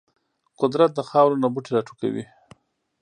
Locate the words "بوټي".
1.53-1.71